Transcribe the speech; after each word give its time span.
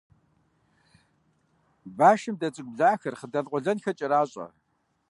Башым 1.97 2.35
дэ 2.39 2.47
цӀыкӀу 2.53 2.71
блахэр, 2.75 3.15
хъыдан 3.19 3.45
къуэлэнхэр 3.51 3.95
кӀэращӀэ. 3.99 4.45